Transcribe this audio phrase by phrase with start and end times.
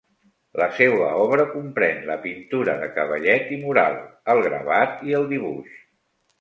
[0.61, 4.03] La seua obra comprén la pintura de cavallet i mural,
[4.37, 5.81] el gravat i el dibuix.